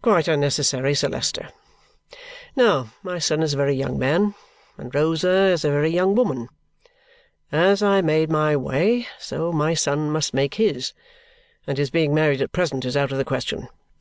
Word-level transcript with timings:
"Quite 0.00 0.28
unnecessary, 0.28 0.94
Sir 0.94 1.08
Leicester. 1.08 1.48
Now, 2.54 2.90
my 3.02 3.18
son 3.18 3.42
is 3.42 3.52
a 3.54 3.56
very 3.56 3.74
young 3.74 3.98
man, 3.98 4.36
and 4.78 4.94
Rosa 4.94 5.48
is 5.48 5.64
a 5.64 5.72
very 5.72 5.90
young 5.90 6.14
woman. 6.14 6.48
As 7.50 7.82
I 7.82 8.00
made 8.00 8.30
my 8.30 8.56
way, 8.56 9.08
so 9.18 9.50
my 9.50 9.74
son 9.74 10.08
must 10.12 10.32
make 10.32 10.54
his; 10.54 10.92
and 11.66 11.78
his 11.78 11.90
being 11.90 12.14
married 12.14 12.40
at 12.40 12.52
present 12.52 12.84
is 12.84 12.96
out 12.96 13.10
of 13.10 13.18
the 13.18 13.24
question. 13.24 13.66